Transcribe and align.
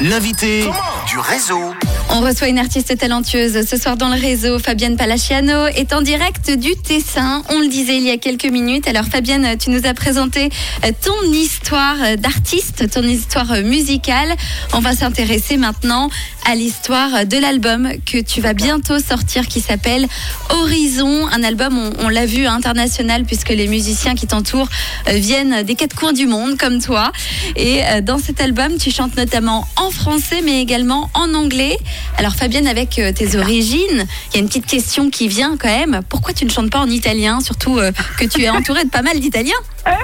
L'invité 0.00 0.62
du 1.08 1.18
réseau. 1.18 1.74
On 2.10 2.20
reçoit 2.22 2.48
une 2.48 2.58
artiste 2.58 2.96
talentueuse 2.96 3.66
ce 3.66 3.76
soir 3.76 3.96
dans 3.98 4.08
le 4.08 4.18
réseau. 4.18 4.58
Fabienne 4.58 4.96
Palaciano 4.96 5.66
est 5.66 5.92
en 5.92 6.00
direct 6.00 6.50
du 6.50 6.74
Tessin. 6.74 7.42
On 7.50 7.60
le 7.60 7.68
disait 7.68 7.98
il 7.98 8.04
y 8.04 8.10
a 8.10 8.16
quelques 8.16 8.46
minutes. 8.46 8.88
Alors 8.88 9.04
Fabienne, 9.04 9.56
tu 9.58 9.68
nous 9.68 9.86
as 9.86 9.92
présenté 9.92 10.48
euh, 10.84 10.90
ton 11.04 11.32
histoire 11.32 11.96
d'artiste, 12.16 12.90
ton 12.90 13.02
histoire 13.02 13.52
musicale. 13.62 14.34
On 14.72 14.80
va 14.80 14.94
s'intéresser 14.94 15.58
maintenant 15.58 16.08
à 16.46 16.54
l'histoire 16.54 17.26
de 17.26 17.36
l'album 17.36 17.90
que 18.06 18.18
tu 18.18 18.40
vas 18.40 18.54
bientôt 18.54 18.98
sortir 18.98 19.46
qui 19.46 19.60
s'appelle 19.60 20.06
Horizon. 20.48 21.26
Un 21.28 21.44
album, 21.44 21.76
on, 21.78 22.06
on 22.06 22.08
l'a 22.08 22.24
vu, 22.24 22.46
international 22.46 23.24
puisque 23.24 23.50
les 23.50 23.68
musiciens 23.68 24.14
qui 24.14 24.26
t'entourent 24.26 24.70
euh, 25.08 25.12
viennent 25.12 25.62
des 25.62 25.74
quatre 25.74 25.94
coins 25.94 26.14
du 26.14 26.26
monde 26.26 26.56
comme 26.56 26.80
toi. 26.80 27.12
Et 27.54 27.84
euh, 27.84 28.00
dans 28.00 28.18
cet 28.18 28.40
album, 28.40 28.78
tu 28.78 28.90
chantes 28.90 29.16
notamment 29.16 29.68
en 29.76 29.90
français 29.90 30.40
mais 30.42 30.62
également 30.62 31.10
en 31.12 31.34
anglais. 31.34 31.76
Alors 32.16 32.34
Fabienne, 32.34 32.66
avec 32.66 32.98
euh, 32.98 33.12
tes 33.12 33.36
origines, 33.38 34.06
il 34.30 34.34
y 34.34 34.36
a 34.36 34.40
une 34.40 34.46
petite 34.48 34.66
question 34.66 35.10
qui 35.10 35.28
vient 35.28 35.56
quand 35.56 35.68
même. 35.68 36.00
Pourquoi 36.08 36.32
tu 36.34 36.44
ne 36.44 36.50
chantes 36.50 36.70
pas 36.70 36.80
en 36.80 36.88
italien 36.88 37.40
Surtout 37.40 37.78
euh, 37.78 37.92
que 38.18 38.24
tu 38.24 38.42
es 38.42 38.50
entourée 38.50 38.84
de 38.84 38.90
pas 38.90 39.02
mal 39.02 39.18
d'Italiens? 39.20 39.52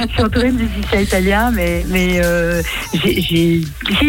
Je 0.00 0.06
suis 0.12 0.22
entourée 0.22 0.50
de 0.50 0.58
musiciens 0.62 1.00
italiens, 1.00 1.50
mais, 1.50 1.84
mais 1.88 2.20
euh, 2.22 2.62
j'ai- 2.92 3.62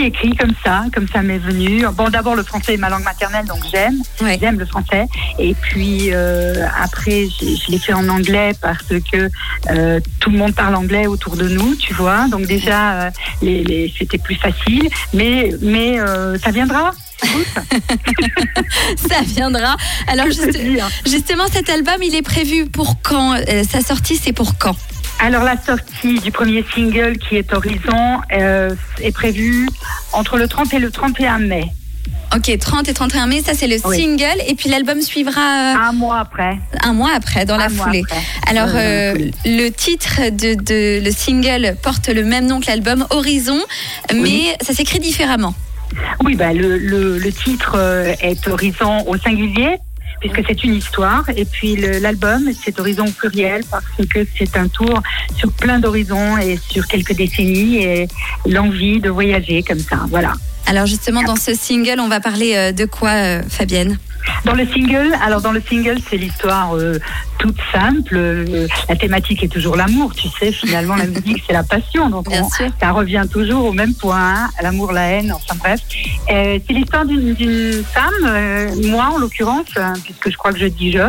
écrit 0.05 0.35
comme 0.35 0.53
ça, 0.65 0.83
comme 0.93 1.07
ça 1.07 1.21
m'est 1.21 1.37
venu. 1.37 1.85
Bon, 1.93 2.09
d'abord, 2.09 2.35
le 2.35 2.43
français 2.43 2.73
est 2.73 2.77
ma 2.77 2.89
langue 2.89 3.03
maternelle, 3.03 3.45
donc 3.45 3.59
j'aime. 3.71 3.95
Ouais. 4.21 4.37
J'aime 4.41 4.59
le 4.59 4.65
français. 4.65 5.05
Et 5.39 5.53
puis, 5.53 6.09
euh, 6.11 6.65
après, 6.81 7.27
je 7.39 7.71
l'ai 7.71 7.77
fait 7.79 7.93
en 7.93 8.07
anglais 8.09 8.51
parce 8.61 8.83
que 9.11 9.29
euh, 9.69 9.99
tout 10.19 10.29
le 10.29 10.37
monde 10.37 10.53
parle 10.55 10.75
anglais 10.75 11.07
autour 11.07 11.35
de 11.37 11.47
nous, 11.47 11.75
tu 11.75 11.93
vois. 11.93 12.27
Donc, 12.29 12.45
déjà, 12.47 13.09
les, 13.41 13.63
les- 13.63 13.93
c'était 13.97 14.17
plus 14.17 14.35
facile. 14.35 14.89
Mais, 15.13 15.51
mais 15.61 15.97
ça 16.43 16.51
viendra. 16.51 16.91
Ça 19.09 19.21
viendra. 19.25 19.75
Alors 20.07 20.25
juste- 20.27 20.57
justement, 21.05 21.45
cet 21.51 21.69
album, 21.69 21.95
il 22.03 22.15
est 22.15 22.21
prévu 22.21 22.65
pour 22.67 23.01
quand? 23.01 23.33
Euh, 23.35 23.63
Sa 23.69 23.81
sortie, 23.81 24.17
c'est 24.21 24.33
pour 24.33 24.57
quand? 24.57 24.75
Alors 25.19 25.43
la 25.43 25.55
sortie 25.61 26.19
du 26.19 26.31
premier 26.31 26.65
single 26.73 27.17
qui 27.17 27.35
est 27.37 27.53
Horizon 27.53 28.19
euh, 28.33 28.73
est 29.01 29.11
prévue 29.11 29.67
entre 30.13 30.37
le 30.37 30.47
30 30.47 30.73
et 30.73 30.79
le 30.79 30.89
31 30.89 31.37
mai, 31.39 31.65
Ok, 32.33 32.57
30 32.57 32.87
et 32.87 32.93
31 32.93 33.27
mai, 33.27 33.43
ça 33.45 33.53
c'est 33.53 33.67
le 33.67 33.75
Oui. 33.83 33.97
single. 33.97 34.41
Et 34.47 34.55
puis 34.55 34.69
l'album 34.69 35.01
suivra 35.01 35.41
euh, 35.41 35.75
un 35.89 35.91
mois 35.91 36.19
après. 36.19 36.57
un 36.81 36.93
mois 36.93 37.11
après, 37.13 37.43
dans 37.45 37.57
la 37.57 37.65
Un 37.65 37.69
foulée. 37.69 38.03
après. 38.09 38.21
Alors, 38.47 38.69
Euh, 38.73 39.13
le 39.45 39.69
titre 39.69 40.29
de, 40.31 40.53
de- 40.55 41.03
le 41.03 41.11
single 41.11 41.75
porte 41.83 42.07
le 42.07 42.23
même 42.23 42.47
nom 42.47 42.61
que 42.61 42.67
l'album, 42.67 43.05
Horizon, 43.09 43.59
mais 44.13 44.55
ça 44.61 44.73
s'écrit 44.73 44.99
différemment. 44.99 45.53
Oui, 46.23 46.35
bah, 46.35 46.53
le, 46.53 46.77
le, 46.77 47.17
le 47.17 47.31
titre 47.31 47.73
euh, 47.75 48.13
est 48.21 48.47
Horizon 48.47 49.07
au 49.07 49.17
singulier, 49.17 49.77
puisque 50.19 50.41
c'est 50.47 50.63
une 50.63 50.75
histoire. 50.75 51.23
Et 51.35 51.45
puis 51.45 51.75
l'album, 51.75 52.49
c'est 52.63 52.79
Horizon 52.79 53.05
au 53.05 53.11
pluriel, 53.11 53.63
parce 53.69 53.85
que 54.09 54.25
c'est 54.37 54.55
un 54.57 54.67
tour 54.67 55.01
sur 55.35 55.51
plein 55.53 55.79
d'horizons 55.79 56.37
et 56.37 56.57
sur 56.57 56.87
quelques 56.87 57.13
décennies 57.15 57.83
et 57.83 58.07
l'envie 58.47 58.99
de 58.99 59.09
voyager 59.09 59.63
comme 59.63 59.79
ça. 59.79 59.99
Voilà. 60.09 60.33
Alors 60.67 60.85
justement, 60.85 61.23
dans 61.23 61.35
ce 61.35 61.53
single, 61.53 61.99
on 61.99 62.07
va 62.07 62.19
parler 62.19 62.53
euh, 62.55 62.71
de 62.71 62.85
quoi, 62.85 63.09
euh, 63.09 63.41
Fabienne? 63.49 63.97
Dans 64.45 64.53
le 64.53 64.65
single, 64.67 65.13
alors 65.25 65.41
dans 65.41 65.51
le 65.51 65.61
single, 65.67 65.97
c'est 66.09 66.15
l'histoire 66.15 66.75
euh, 66.77 66.99
toute 67.39 67.57
simple. 67.73 68.13
Euh, 68.15 68.67
la 68.87 68.95
thématique 68.95 69.43
est 69.43 69.47
toujours 69.47 69.75
l'amour, 69.75 70.13
tu 70.15 70.27
sais. 70.39 70.51
Finalement, 70.51 70.95
la 70.95 71.07
musique, 71.07 71.43
c'est 71.45 71.53
la 71.53 71.63
passion. 71.63 72.09
Donc, 72.09 72.27
on- 72.29 72.47
ça 72.79 72.91
revient 72.91 73.25
toujours 73.29 73.65
au 73.65 73.73
même 73.73 73.95
point, 73.95 74.45
hein, 74.45 74.49
l'amour, 74.61 74.91
la 74.91 75.07
haine, 75.07 75.33
enfin 75.33 75.55
bref. 75.59 75.81
Euh, 76.31 76.59
c'est 76.65 76.73
l'histoire 76.73 77.05
d'une 77.05 77.33
d'une 77.33 77.83
femme, 77.83 78.13
euh, 78.25 78.69
moi 78.87 79.09
en 79.13 79.17
l'occurrence, 79.17 79.65
hein, 79.75 79.93
puisque 80.03 80.29
je 80.31 80.37
crois 80.37 80.53
que 80.53 80.59
je 80.59 80.67
dis 80.67 80.91
je, 80.91 80.99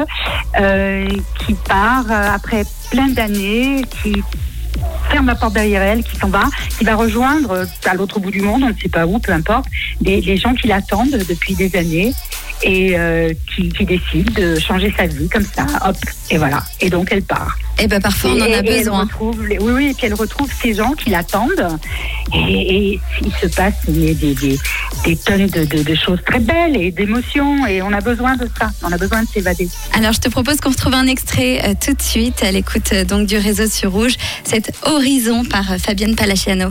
euh, 0.60 1.06
qui 1.46 1.54
part 1.54 2.06
euh, 2.10 2.34
après 2.34 2.64
plein 2.90 3.08
d'années, 3.08 3.84
qui 4.02 4.14
ferme 5.12 5.26
la 5.26 5.34
porte 5.34 5.52
derrière 5.52 5.82
elle, 5.82 6.02
qui 6.02 6.16
s'en 6.16 6.28
va, 6.28 6.44
qui 6.78 6.84
va 6.84 6.96
rejoindre 6.96 7.50
euh, 7.50 7.64
à 7.84 7.94
l'autre 7.94 8.18
bout 8.18 8.30
du 8.30 8.40
monde, 8.40 8.62
on 8.64 8.68
ne 8.68 8.74
sait 8.80 8.88
pas 8.88 9.06
où, 9.06 9.18
peu 9.18 9.32
importe, 9.32 9.66
des, 10.00 10.22
des 10.22 10.36
gens 10.38 10.54
qui 10.54 10.68
l'attendent 10.68 11.18
depuis 11.28 11.54
des 11.54 11.76
années 11.76 12.14
et 12.62 12.96
euh, 12.98 13.32
qui, 13.54 13.68
qui 13.70 13.84
décident 13.84 14.32
de 14.40 14.58
changer 14.58 14.92
sa 14.96 15.06
vie 15.06 15.28
comme 15.28 15.44
ça, 15.44 15.66
hop, 15.86 15.96
et 16.30 16.38
voilà. 16.38 16.62
Et 16.80 16.88
donc 16.90 17.08
elle 17.10 17.22
part. 17.22 17.56
Eh 17.78 17.86
ben 17.88 18.00
parfois, 18.00 18.30
on 18.30 18.40
en 18.40 18.44
Et- 18.44 18.54
a 18.54 18.58
et 18.62 18.68
elle 18.68 18.78
besoin. 18.78 19.00
retrouve 19.04 19.46
les- 19.46 19.58
oui, 19.58 19.72
oui, 19.72 19.86
et 19.90 19.94
puis 19.94 20.06
elle 20.06 20.14
retrouve 20.14 20.48
ces 20.62 20.74
gens 20.74 20.92
qui 20.92 21.10
l'attendent. 21.10 21.78
Et, 22.34 22.92
et 22.92 23.00
il 23.22 23.32
se 23.40 23.46
passe 23.54 23.74
des, 23.88 24.14
des, 24.14 24.34
des 25.04 25.16
tonnes 25.16 25.46
de, 25.46 25.64
de- 25.64 25.82
de 25.82 25.94
choses 25.94 26.20
très 26.24 26.38
belles 26.38 26.76
et 26.76 26.90
d'émotions. 26.92 27.66
Et 27.66 27.82
on 27.82 27.92
a 27.92 28.00
besoin 28.00 28.36
de 28.36 28.48
ça. 28.58 28.70
On 28.82 28.92
a 28.92 28.98
besoin 28.98 29.22
de 29.22 29.28
s'évader. 29.28 29.68
Alors, 29.94 30.12
je 30.12 30.20
te 30.20 30.28
propose 30.28 30.60
qu'on 30.60 30.70
retrouve 30.70 30.94
un 30.94 31.06
extrait 31.06 31.60
euh, 31.64 31.74
tout 31.84 31.94
de 31.94 32.02
suite 32.02 32.42
à 32.42 32.52
l'écoute 32.52 32.92
euh, 32.92 33.04
donc 33.04 33.26
du 33.26 33.36
réseau 33.38 33.66
sur 33.66 33.90
Rouge. 33.92 34.14
C'est 34.44 34.70
Horizon 34.84 35.44
par 35.44 35.72
euh, 35.72 35.78
Fabienne 35.78 36.14
Palaciano. 36.14 36.68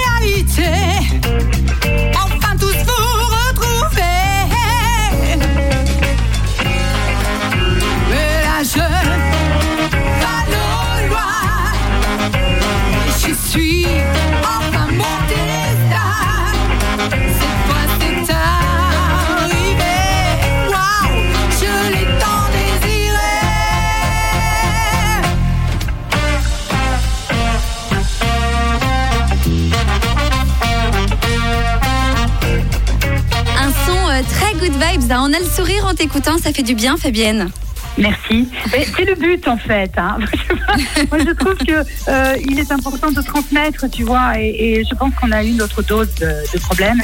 Hein. 35.11 35.23
On 35.23 35.33
a 35.33 35.39
le 35.39 35.47
sourire 35.47 35.87
en 35.87 35.95
t'écoutant, 35.95 36.39
ça 36.39 36.53
fait 36.53 36.63
du 36.63 36.75
bien, 36.75 36.97
Fabienne. 36.97 37.51
Merci. 37.97 38.49
C'est 38.97 39.05
le 39.05 39.15
but 39.15 39.47
en 39.47 39.57
fait. 39.57 39.91
hein. 39.97 40.19
Moi 41.11 41.19
je 41.25 41.31
trouve 41.33 41.55
que 41.57 41.85
euh, 42.09 42.37
il 42.49 42.59
est 42.59 42.73
important 42.73 43.11
de 43.13 43.23
transmettre, 43.23 43.89
tu 43.91 44.03
vois, 44.03 44.41
et, 44.41 44.49
et 44.81 44.85
je 44.85 44.95
pense 44.97 45.15
qu'on 45.15 45.31
a 45.31 45.45
eu 45.45 45.53
notre 45.53 45.83
dose 45.83 46.13
de, 46.17 46.27
de 46.53 46.59
problèmes. 46.61 47.01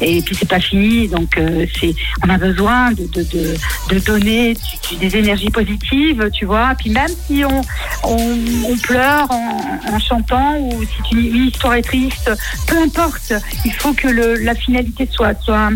Et 0.00 0.20
puis 0.22 0.36
c'est 0.38 0.48
pas 0.48 0.60
fini, 0.60 1.08
donc 1.08 1.38
euh, 1.38 1.64
c'est 1.80 1.94
on 2.24 2.28
a 2.28 2.36
besoin 2.36 2.92
de, 2.92 3.06
de, 3.06 3.22
de, 3.22 3.54
de 3.88 3.98
donner 4.00 4.54
des 5.00 5.16
énergies 5.16 5.50
positives, 5.50 6.28
tu 6.32 6.44
vois. 6.44 6.74
Puis 6.78 6.90
même 6.90 7.10
si 7.26 7.42
on, 7.44 7.60
on, 8.02 8.36
on 8.68 8.76
pleure 8.78 9.30
en, 9.30 9.80
en 9.94 9.98
chantant 9.98 10.58
ou 10.58 10.82
si 11.08 11.14
une, 11.16 11.36
une 11.36 11.46
histoire 11.48 11.74
est 11.74 11.82
triste, 11.82 12.30
peu 12.66 12.76
importe, 12.82 13.32
il 13.64 13.72
faut 13.72 13.94
que 13.94 14.08
le, 14.08 14.34
la 14.34 14.54
finalité 14.54 15.08
soit, 15.10 15.34
soit 15.42 15.70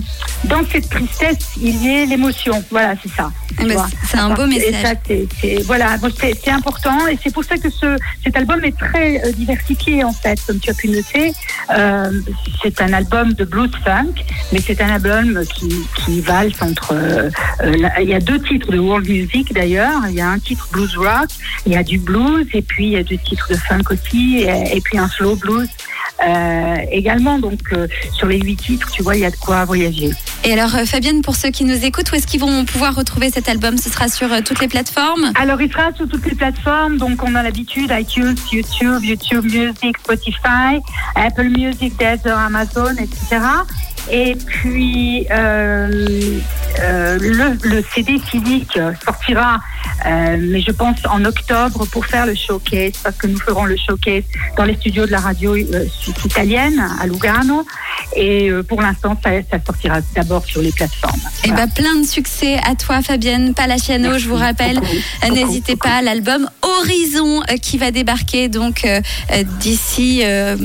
dans 0.45 0.63
cette 0.71 0.91
tristesse, 0.91 1.53
il 1.63 1.83
y 1.83 1.89
ait 1.89 2.07
l'émotion. 2.07 2.63
Voilà, 2.71 2.95
c'est 3.03 3.13
ça. 3.13 3.31
Eh 3.61 3.65
ben, 3.65 3.87
c'est 4.09 4.19
un 4.19 4.29
beau 4.35 4.47
message. 4.47 4.75
ça, 4.83 4.95
voilà, 5.65 5.97
c'est 6.21 6.35
c'est 6.45 6.51
important 6.51 7.07
et 7.09 7.19
c'est 7.23 7.33
pour 7.33 7.45
ça 7.45 7.57
que 7.57 7.71
ce, 7.71 7.97
cet 8.25 8.37
album 8.37 8.65
est 8.65 8.77
très 8.77 9.25
euh, 9.25 9.33
diversifié 9.33 10.05
en 10.05 10.13
fait, 10.13 10.39
comme 10.47 10.59
tu 10.59 10.71
as 10.71 10.75
pu 10.75 10.89
noter. 10.89 11.33
Euh, 11.71 12.11
c'est 12.63 12.81
un 12.81 12.93
album 12.93 13.33
de 13.35 13.45
blues 13.45 13.71
funk, 13.85 14.15
mais 14.53 14.61
c'est 14.65 14.81
un 14.81 14.91
album 14.91 15.41
qui, 15.55 15.69
qui 15.97 16.21
valse 16.21 16.61
entre. 16.63 16.93
euh, 16.95 17.31
euh, 17.63 17.77
la- 17.79 18.01
il 18.01 18.09
y 18.09 18.15
a 18.15 18.21
deux 18.21 18.41
titres 18.41 18.71
de 18.71 18.79
world 18.79 19.09
music 19.09 19.53
d'ailleurs. 19.53 20.03
Il 20.09 20.15
y 20.15 20.21
a 20.21 20.29
un 20.29 20.39
titre 20.39 20.69
blues 20.73 20.97
rock, 20.97 21.29
il 21.67 21.73
y 21.73 21.77
a 21.77 21.83
du 21.83 21.99
blues 21.99 22.47
et 22.55 22.63
puis 22.63 22.87
il 22.87 22.93
y 22.93 22.97
a 22.97 23.03
deux 23.03 23.19
titres 23.19 23.49
de 23.51 23.57
funk 23.57 23.83
aussi 23.91 24.39
et, 24.39 24.77
et 24.77 24.81
puis 24.81 24.99
un 24.99 25.09
slow 25.09 25.35
blues. 25.37 25.69
Euh, 26.27 26.77
également 26.91 27.39
donc 27.39 27.61
euh, 27.73 27.87
sur 28.13 28.27
les 28.27 28.41
huit 28.41 28.57
titres 28.57 28.91
tu 28.91 29.03
vois 29.03 29.17
il 29.17 29.21
y 29.23 29.25
a 29.25 29.31
de 29.31 29.37
quoi 29.37 29.65
voyager 29.65 30.11
Et 30.45 30.53
alors, 30.53 30.75
euh, 30.77 30.85
Fabienne, 30.85 31.23
pour 31.23 31.37
ceux 31.37 31.51
qui 31.51 31.65
nous 31.65 31.85
écoutent, 31.85 32.11
où 32.13 32.15
est-ce 32.15 32.27
qu'ils 32.27 32.41
vont 32.41 32.65
pouvoir 32.65 32.95
retrouver 32.95 33.31
cet 33.31 33.49
album? 33.49 33.77
Ce 33.77 33.91
sera 33.91 34.09
sur 34.09 34.33
euh, 34.33 34.41
toutes 34.45 34.61
les 34.61 34.69
plateformes? 34.69 35.33
Alors, 35.35 35.61
il 35.61 35.71
sera 35.71 35.93
sur 35.95 36.09
toutes 36.09 36.25
les 36.27 36.35
plateformes. 36.35 36.97
Donc, 36.97 37.23
on 37.23 37.35
a 37.35 37.43
l'habitude 37.43 37.93
iTunes, 37.93 38.37
YouTube, 38.53 39.05
YouTube 39.05 39.45
Music, 39.45 39.99
Spotify, 39.99 40.81
Apple 41.17 41.49
Music, 41.57 41.93
Deezer, 41.99 42.39
Amazon, 42.39 42.95
etc. 42.99 43.41
Et 44.11 44.35
puis, 44.35 45.27
euh, 45.31 46.41
euh, 46.81 47.19
le, 47.21 47.69
le 47.69 47.85
CD 47.95 48.19
physique 48.19 48.79
sortira, 49.05 49.59
euh, 50.07 50.37
mais 50.41 50.61
je 50.61 50.71
pense 50.71 50.97
en 51.11 51.25
octobre 51.25 51.87
pour 51.87 52.07
faire 52.07 52.25
le 52.27 52.35
showcase, 52.35 52.93
parce 53.03 53.17
que 53.17 53.27
nous 53.27 53.39
ferons 53.39 53.65
le 53.65 53.77
showcase 53.77 54.25
dans 54.57 54.65
les 54.65 54.75
studios 54.77 55.07
de 55.07 55.11
la 55.11 55.21
radio 55.21 55.57
italienne 55.57 56.83
à 57.01 57.07
Lugano. 57.07 57.67
Et 58.17 58.51
pour 58.69 58.81
l'instant, 58.81 59.19
ça, 59.23 59.31
ça 59.51 59.59
sortira 59.65 60.01
d'abord 60.15 60.45
sur 60.45 60.63
les 60.63 60.73
plateformes. 60.73 61.21
Eh 61.45 61.49
Voilà. 61.49 61.67
ben, 61.67 61.73
plein 61.73 62.01
de 62.01 62.07
succès 62.07 62.59
à 62.67 62.75
toi, 62.75 63.03
Fabienne 63.03 63.55
Palaciano. 63.55 64.11
Merci 64.11 64.25
je 64.25 64.29
vous 64.29 64.37
rappelle, 64.37 64.81
n'hésitez 65.33 65.77
pas, 65.77 66.01
l'album 66.03 66.49
Horizon 66.79 67.43
euh, 67.51 67.57
qui 67.61 67.79
va 67.79 67.91
débarquer 67.91 68.49
donc 68.49 68.85
euh, 68.85 69.01
d'ici 69.61 70.21
euh, 70.25 70.57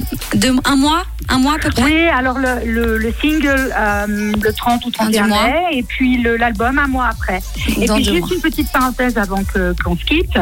un 0.65 0.75
mois, 0.75 1.03
un 1.29 1.37
mois 1.39 1.55
à 1.55 1.59
peu 1.59 1.69
près. 1.69 1.83
Oui, 1.83 2.07
alors 2.07 2.37
le, 2.39 2.65
le, 2.65 2.97
le 2.97 3.13
single 3.21 3.73
le 4.07 4.51
30 4.51 4.85
ou 4.85 4.91
Fin 4.91 5.05
du 5.07 5.13
31 5.17 5.27
mois. 5.27 5.43
mai, 5.43 5.53
et 5.73 5.83
puis 5.83 6.21
l'album 6.21 6.77
un 6.79 6.87
mois 6.87 7.07
après. 7.11 7.39
Et 7.79 7.85
Dans 7.85 7.95
puis 7.95 8.03
juste 8.05 8.19
mois. 8.19 8.29
une 8.35 8.41
petite 8.41 8.71
parenthèse 8.71 9.17
avant 9.17 9.41
qu'on 9.83 9.95
se 9.97 10.03
quitte. 10.05 10.37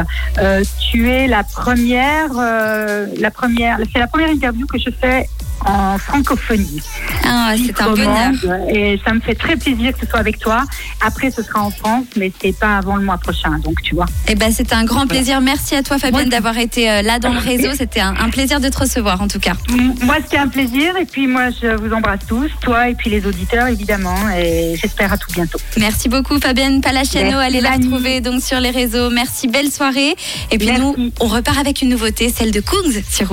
Tu 0.90 1.08
es 1.10 1.26
la 1.26 1.44
première, 1.44 2.32
la 2.32 3.30
première, 3.30 3.78
c'est 3.92 3.98
la 3.98 4.06
première 4.06 4.30
interview 4.30 4.66
que 4.66 4.78
je 4.78 4.90
fais 5.00 5.28
en 5.64 5.96
francophonie. 5.96 6.82
Ah, 7.24 7.54
c'est 7.56 7.80
un 7.80 7.90
bonheur. 7.90 8.32
Et 8.68 9.00
ça 9.04 9.14
me 9.14 9.20
fait 9.20 9.36
très 9.36 9.56
plaisir 9.56 9.92
que 9.92 10.00
ce 10.00 10.06
soit 10.10 10.18
avec 10.18 10.40
toi. 10.40 10.64
Après, 11.06 11.30
ce 11.30 11.40
sera 11.40 11.60
en 11.62 11.70
France, 11.70 12.06
mais 12.16 12.32
c'est 12.42 12.58
pas 12.58 12.78
avant 12.78 12.96
le 12.96 13.04
mois 13.04 13.16
prochain, 13.16 13.60
donc 13.62 13.80
tu 13.82 13.94
vois. 13.94 14.06
Eh 14.26 14.34
ben, 14.34 14.50
c'était 14.52 14.74
un 14.74 14.84
grand 14.84 15.06
plaisir. 15.06 15.40
Merci 15.40 15.61
à 15.72 15.82
toi, 15.82 15.98
Fabienne, 15.98 16.28
d'avoir 16.28 16.58
été 16.58 16.90
euh, 16.90 17.02
là 17.02 17.18
dans 17.18 17.32
le 17.32 17.38
réseau. 17.38 17.70
C'était 17.76 18.00
un, 18.00 18.14
un 18.18 18.28
plaisir 18.30 18.60
de 18.60 18.68
te 18.68 18.78
recevoir, 18.78 19.20
en 19.20 19.28
tout 19.28 19.38
cas. 19.38 19.54
Moi, 20.02 20.16
c'était 20.22 20.38
un 20.38 20.48
plaisir, 20.48 20.96
et 20.96 21.04
puis 21.04 21.26
moi, 21.26 21.50
je 21.50 21.74
vous 21.76 21.92
embrasse 21.92 22.20
tous, 22.26 22.50
toi 22.60 22.88
et 22.88 22.94
puis 22.94 23.10
les 23.10 23.26
auditeurs, 23.26 23.68
évidemment, 23.68 24.16
et 24.36 24.74
j'espère 24.76 25.12
à 25.12 25.16
tout 25.16 25.30
bientôt. 25.32 25.58
Merci 25.78 26.08
beaucoup, 26.08 26.38
Fabienne 26.38 26.80
Palaciano. 26.80 27.30
Merci, 27.30 27.46
Allez 27.46 27.60
la 27.60 27.72
retrouver 27.72 28.20
donc 28.20 28.42
sur 28.42 28.60
les 28.60 28.70
réseaux. 28.70 29.10
Merci, 29.10 29.48
belle 29.48 29.70
soirée. 29.70 30.14
Et 30.50 30.58
puis 30.58 30.66
Merci. 30.66 30.82
nous, 30.82 31.10
on 31.20 31.26
repart 31.26 31.58
avec 31.58 31.82
une 31.82 31.88
nouveauté, 31.90 32.28
celle 32.30 32.50
de 32.50 32.60
Kungs 32.60 33.02
sur 33.08 33.28
Rouge. 33.28 33.30